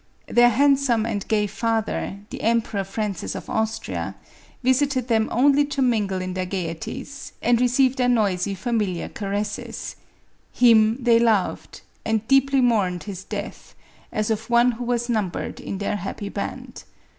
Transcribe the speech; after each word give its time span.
Their 0.27 0.49
handsome 0.49 1.05
and 1.05 1.27
gay 1.27 1.45
father, 1.45 2.21
the 2.31 2.41
emperor 2.41 2.83
Francis 2.83 3.35
of 3.35 3.47
Austria, 3.47 4.15
visited 4.63 5.09
them 5.09 5.29
only 5.31 5.63
to 5.65 5.81
mingle 5.83 6.23
in 6.23 6.33
their 6.33 6.47
gayeties, 6.47 7.33
and 7.39 7.61
receive 7.61 7.97
their 7.97 8.09
noisy, 8.09 8.55
familiar 8.55 9.09
caresses; 9.09 9.95
him 10.51 10.97
they 11.03 11.19
loved, 11.19 11.81
and 12.03 12.27
deeply 12.27 12.61
mourned 12.61 13.03
his 13.03 13.23
death, 13.23 13.75
as 14.11 14.31
of 14.31 14.49
one 14.49 14.71
who 14.71 14.85
was 14.85 15.07
numbered 15.07 15.59
in 15.59 15.77
their 15.77 15.97
happy 15.97 16.29
band. 16.29 16.83